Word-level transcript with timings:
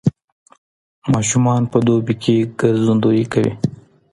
ماشومان 1.13 1.61
په 1.71 1.77
دوبي 1.85 2.15
کې 2.23 2.35
ګرځندويي 2.59 3.25
کوي. 3.33 3.53